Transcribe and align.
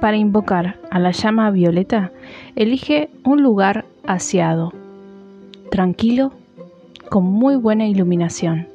Para 0.00 0.16
invocar 0.16 0.78
a 0.90 0.98
la 0.98 1.10
llama 1.10 1.50
violeta, 1.50 2.10
elige 2.56 3.10
un 3.24 3.42
lugar 3.42 3.84
aseado, 4.06 4.72
tranquilo, 5.70 6.32
con 7.10 7.24
muy 7.24 7.56
buena 7.56 7.86
iluminación. 7.86 8.66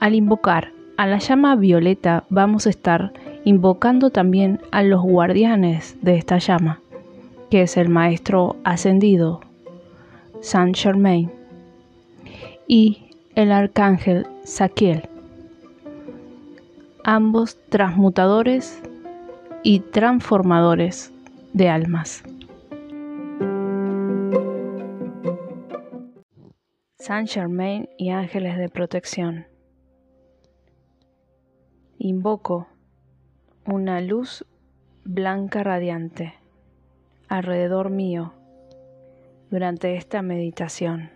Al 0.00 0.14
invocar 0.14 0.72
a 0.96 1.06
la 1.06 1.18
llama 1.18 1.54
violeta 1.56 2.24
vamos 2.30 2.66
a 2.66 2.70
estar 2.70 3.12
invocando 3.44 4.10
también 4.10 4.60
a 4.70 4.82
los 4.82 5.02
guardianes 5.02 5.98
de 6.00 6.16
esta 6.16 6.38
llama, 6.38 6.80
que 7.50 7.62
es 7.62 7.76
el 7.76 7.90
maestro 7.90 8.56
ascendido, 8.64 9.40
Saint 10.40 10.76
Germain, 10.76 11.30
y 12.66 13.05
el 13.36 13.52
arcángel 13.52 14.26
Saquiel, 14.44 15.10
ambos 17.04 17.58
transmutadores 17.68 18.80
y 19.62 19.80
transformadores 19.80 21.12
de 21.52 21.68
almas. 21.68 22.24
Saint 26.98 27.28
Germain 27.28 27.90
y 27.98 28.08
ángeles 28.08 28.56
de 28.56 28.70
protección. 28.70 29.46
Invoco 31.98 32.68
una 33.66 34.00
luz 34.00 34.46
blanca 35.04 35.62
radiante 35.62 36.32
alrededor 37.28 37.90
mío 37.90 38.32
durante 39.50 39.94
esta 39.96 40.22
meditación. 40.22 41.10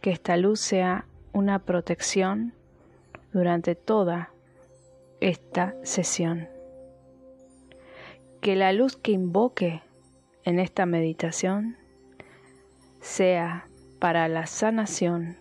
Que 0.00 0.10
esta 0.10 0.36
luz 0.36 0.58
sea 0.58 1.06
una 1.32 1.60
protección 1.60 2.52
durante 3.32 3.74
toda 3.74 4.30
esta 5.20 5.74
sesión. 5.82 6.48
Que 8.40 8.56
la 8.56 8.72
luz 8.72 8.96
que 8.96 9.12
invoque 9.12 9.82
en 10.44 10.58
esta 10.58 10.86
meditación 10.86 11.76
sea 13.00 13.68
para 13.98 14.28
la 14.28 14.46
sanación, 14.46 15.36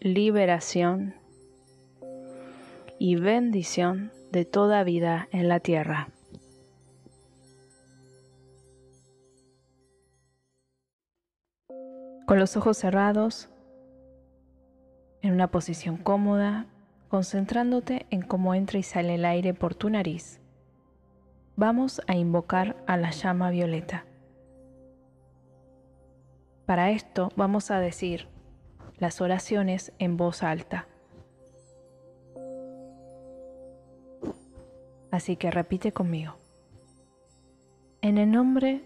liberación 0.00 1.14
y 2.98 3.16
bendición 3.16 4.12
de 4.30 4.44
toda 4.44 4.84
vida 4.84 5.28
en 5.32 5.48
la 5.48 5.60
tierra. 5.60 6.08
Con 12.26 12.38
los 12.38 12.56
ojos 12.56 12.78
cerrados, 12.78 13.50
en 15.24 15.32
una 15.32 15.48
posición 15.48 15.96
cómoda, 15.96 16.66
concentrándote 17.08 18.06
en 18.10 18.20
cómo 18.20 18.54
entra 18.54 18.78
y 18.78 18.82
sale 18.82 19.14
el 19.14 19.24
aire 19.24 19.54
por 19.54 19.74
tu 19.74 19.88
nariz, 19.88 20.38
vamos 21.56 22.02
a 22.06 22.14
invocar 22.14 22.76
a 22.86 22.98
la 22.98 23.10
llama 23.10 23.48
violeta. 23.48 24.04
Para 26.66 26.90
esto 26.90 27.30
vamos 27.36 27.70
a 27.70 27.80
decir 27.80 28.28
las 28.98 29.22
oraciones 29.22 29.92
en 29.98 30.18
voz 30.18 30.42
alta. 30.42 30.88
Así 35.10 35.36
que 35.36 35.50
repite 35.50 35.92
conmigo. 35.92 36.36
En 38.02 38.18
el 38.18 38.30
nombre 38.30 38.82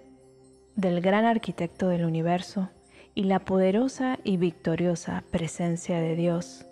del 0.77 1.01
gran 1.01 1.25
arquitecto 1.25 1.89
del 1.89 2.05
universo 2.05 2.71
y 3.19 3.25
la 3.25 3.41
poderosa 3.41 4.21
y 4.23 4.37
victoriosa 4.37 5.25
presencia 5.33 5.99
de 5.99 6.15
Dios, 6.15 6.65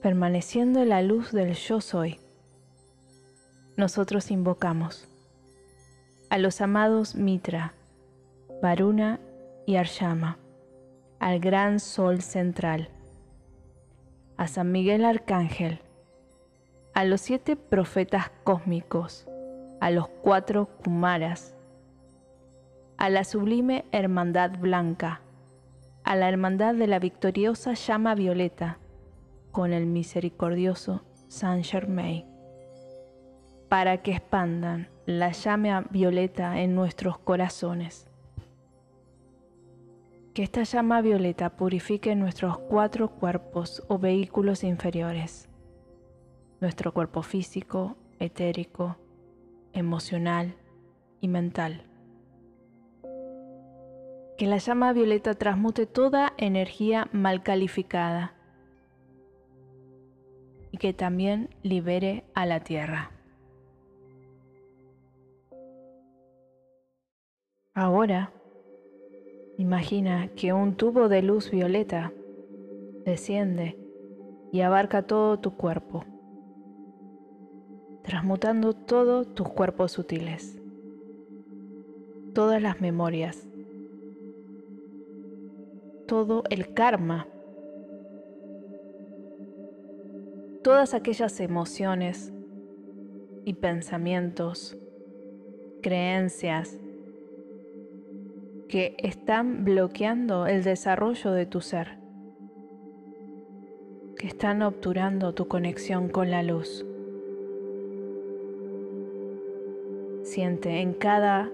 permaneciendo 0.00 0.80
en 0.80 0.88
la 0.88 1.02
luz 1.02 1.30
del 1.30 1.52
yo 1.52 1.82
soy, 1.82 2.18
nosotros 3.76 4.30
invocamos 4.30 5.06
a 6.30 6.38
los 6.38 6.62
amados 6.62 7.16
Mitra, 7.16 7.74
Varuna 8.62 9.20
y 9.66 9.76
Arshama, 9.76 10.38
al 11.18 11.38
gran 11.38 11.80
sol 11.80 12.22
central, 12.22 12.88
a 14.38 14.48
San 14.48 14.72
Miguel 14.72 15.04
Arcángel, 15.04 15.80
a 16.94 17.04
los 17.04 17.20
siete 17.20 17.56
profetas 17.56 18.30
cósmicos, 18.42 19.28
a 19.82 19.90
los 19.90 20.08
cuatro 20.08 20.64
Kumaras, 20.82 21.57
a 22.98 23.08
la 23.08 23.24
sublime 23.24 23.84
Hermandad 23.92 24.58
Blanca, 24.58 25.22
a 26.04 26.16
la 26.16 26.28
Hermandad 26.28 26.74
de 26.74 26.86
la 26.86 26.98
victoriosa 26.98 27.72
llama 27.72 28.14
violeta, 28.14 28.78
con 29.52 29.72
el 29.72 29.86
misericordioso 29.86 31.02
Saint 31.28 31.64
Germain, 31.64 32.26
para 33.68 34.02
que 34.02 34.12
expandan 34.12 34.88
la 35.06 35.32
llama 35.32 35.86
violeta 35.90 36.60
en 36.60 36.74
nuestros 36.74 37.18
corazones. 37.18 38.06
Que 40.34 40.42
esta 40.42 40.64
llama 40.64 41.00
violeta 41.00 41.56
purifique 41.56 42.14
nuestros 42.14 42.58
cuatro 42.58 43.08
cuerpos 43.08 43.82
o 43.88 43.98
vehículos 43.98 44.62
inferiores 44.62 45.48
nuestro 46.60 46.92
cuerpo 46.92 47.22
físico, 47.22 47.96
etérico, 48.18 48.96
emocional 49.72 50.56
y 51.20 51.28
mental. 51.28 51.87
Que 54.38 54.46
la 54.46 54.56
llama 54.56 54.92
violeta 54.92 55.34
transmute 55.34 55.84
toda 55.84 56.32
energía 56.38 57.08
mal 57.12 57.42
calificada 57.42 58.34
y 60.70 60.78
que 60.78 60.94
también 60.94 61.50
libere 61.62 62.24
a 62.34 62.46
la 62.46 62.60
tierra. 62.60 63.10
Ahora, 67.74 68.32
imagina 69.58 70.28
que 70.36 70.52
un 70.52 70.76
tubo 70.76 71.08
de 71.08 71.22
luz 71.22 71.50
violeta 71.50 72.12
desciende 73.04 73.76
y 74.52 74.62
abarca 74.62 75.02
todo 75.02 75.38
tu 75.38 75.56
cuerpo 75.56 76.04
transmutando 78.08 78.72
todos 78.72 79.34
tus 79.34 79.50
cuerpos 79.50 79.92
sutiles, 79.92 80.58
todas 82.32 82.62
las 82.62 82.80
memorias, 82.80 83.46
todo 86.08 86.42
el 86.48 86.72
karma, 86.72 87.26
todas 90.64 90.94
aquellas 90.94 91.38
emociones 91.38 92.32
y 93.44 93.52
pensamientos, 93.52 94.78
creencias 95.82 96.80
que 98.68 98.96
están 98.98 99.66
bloqueando 99.66 100.46
el 100.46 100.64
desarrollo 100.64 101.32
de 101.32 101.44
tu 101.44 101.60
ser, 101.60 101.98
que 104.16 104.28
están 104.28 104.62
obturando 104.62 105.34
tu 105.34 105.46
conexión 105.46 106.08
con 106.08 106.30
la 106.30 106.42
luz. 106.42 106.86
Siente 110.22 110.80
en 110.80 110.94
cada 110.94 111.50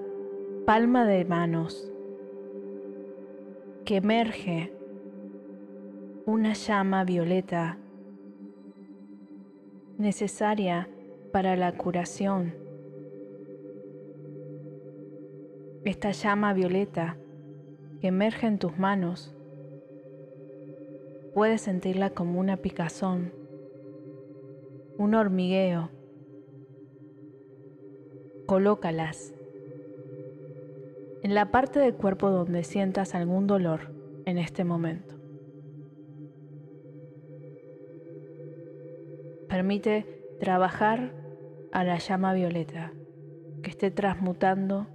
palma 0.65 1.05
de 1.07 1.25
manos 1.25 1.91
que 3.85 3.97
emerge 3.97 4.73
una 6.25 6.55
llama 6.55 7.05
violeta 7.05 7.77
necesaria 9.99 10.89
para 11.33 11.55
la 11.55 11.77
curación. 11.77 12.55
Esta 15.85 16.13
llama 16.13 16.55
violeta 16.55 17.19
que 18.01 18.07
emerge 18.07 18.47
en 18.47 18.59
tus 18.59 18.79
manos, 18.79 19.35
puedes 21.35 21.61
sentirla 21.61 22.09
como 22.11 22.41
una 22.41 22.57
picazón, 22.57 23.33
un 24.97 25.15
hormigueo 25.15 25.91
colócalas 28.47 29.35
en 31.25 31.35
la 31.35 31.51
parte 31.51 31.81
del 31.81 31.95
cuerpo 31.95 32.29
donde 32.29 32.65
sientas 32.65 33.15
algún 33.15 33.47
dolor 33.47 33.95
en 34.27 34.37
este 34.37 34.63
momento. 34.63 35.15
Permite 39.49 40.05
trabajar 40.39 41.15
a 41.73 41.83
la 41.83 41.97
llama 41.97 42.35
violeta 42.35 42.93
que 43.63 43.71
esté 43.71 43.91
transmutando 43.91 44.87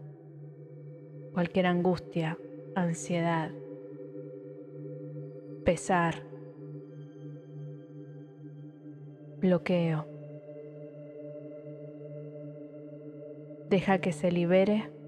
cualquier 1.34 1.66
angustia, 1.66 2.38
ansiedad, 2.76 3.50
pesar, 5.66 6.22
bloqueo. 9.40 10.06
Deja 13.72 13.98
que 13.98 14.12
se 14.12 14.32
libere 14.32 14.99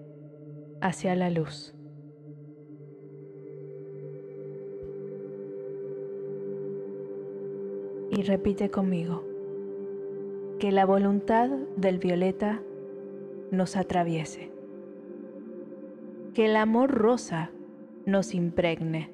hacia 0.82 1.16
la 1.16 1.30
luz. 1.30 1.74
y 8.12 8.24
repite 8.24 8.70
conmigo. 8.70 9.24
Que 10.60 10.72
la 10.72 10.86
voluntad 10.86 11.50
del 11.76 11.98
violeta 11.98 12.62
nos 13.50 13.76
atraviese. 13.76 14.52
Que 16.36 16.46
el 16.46 16.56
amor 16.56 16.92
rosa 16.92 17.50
nos 18.06 18.36
impregne. 18.36 19.10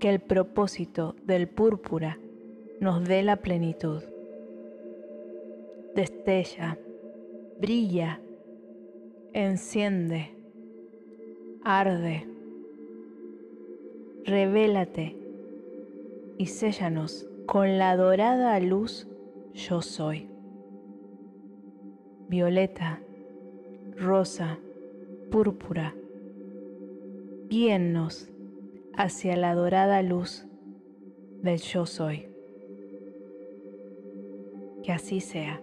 Que 0.00 0.08
el 0.08 0.20
propósito 0.20 1.14
del 1.24 1.46
púrpura 1.46 2.18
nos 2.80 3.06
dé 3.06 3.22
la 3.22 3.36
plenitud. 3.36 4.02
Destella, 5.94 6.78
brilla, 7.60 8.20
enciende, 9.32 10.30
arde, 11.62 12.26
revélate 14.24 15.16
y 16.38 16.46
séllanos 16.46 17.28
con 17.46 17.78
la 17.78 17.96
dorada 17.96 18.58
luz 18.60 19.06
yo 19.54 19.82
soy. 19.82 20.28
Violeta, 22.28 23.00
rosa, 23.96 24.58
púrpura, 25.30 25.94
guíennos 27.48 28.28
hacia 28.96 29.36
la 29.36 29.54
dorada 29.54 30.02
luz 30.02 30.46
del 31.42 31.60
yo 31.60 31.86
soy. 31.86 32.28
Que 34.82 34.92
así 34.92 35.20
sea. 35.20 35.60